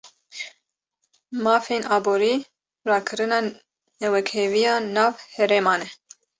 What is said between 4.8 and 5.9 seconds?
nav herêman e